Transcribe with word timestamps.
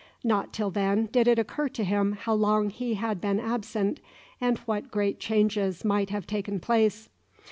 Not 0.23 0.51
till 0.51 0.71
then 0.71 1.05
did 1.11 1.27
it 1.27 1.37
occur 1.37 1.69
to 1.69 1.83
him 1.83 2.13
how 2.13 2.33
long 2.33 2.71
he 2.71 2.95
had 2.95 3.21
been 3.21 3.39
absent, 3.39 3.99
and 4.41 4.57
what 4.65 4.89
great 4.89 5.19
changes 5.19 5.85
might 5.85 6.09
have 6.09 6.25
taken 6.25 6.59
place. 6.59 7.07